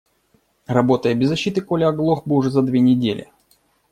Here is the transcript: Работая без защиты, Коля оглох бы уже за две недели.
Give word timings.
Работая 0.65 1.13
без 1.13 1.27
защиты, 1.29 1.61
Коля 1.61 1.89
оглох 1.89 2.25
бы 2.25 2.35
уже 2.35 2.49
за 2.49 2.63
две 2.63 2.79
недели. 2.79 3.29